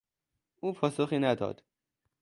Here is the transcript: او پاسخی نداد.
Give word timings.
او 0.59 0.73
پاسخی 0.73 1.19
نداد. 1.19 1.61